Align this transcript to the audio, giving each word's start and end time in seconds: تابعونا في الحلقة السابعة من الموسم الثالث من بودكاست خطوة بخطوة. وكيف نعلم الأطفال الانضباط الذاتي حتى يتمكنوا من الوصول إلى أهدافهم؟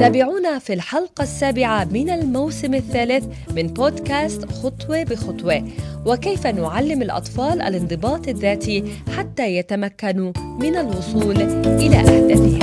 تابعونا 0.00 0.58
في 0.58 0.72
الحلقة 0.72 1.22
السابعة 1.22 1.84
من 1.84 2.10
الموسم 2.10 2.74
الثالث 2.74 3.24
من 3.56 3.66
بودكاست 3.66 4.44
خطوة 4.44 5.02
بخطوة. 5.02 5.64
وكيف 6.06 6.46
نعلم 6.46 7.02
الأطفال 7.02 7.62
الانضباط 7.62 8.28
الذاتي 8.28 8.84
حتى 9.16 9.56
يتمكنوا 9.56 10.32
من 10.60 10.76
الوصول 10.76 11.36
إلى 11.66 11.96
أهدافهم؟ 11.96 12.59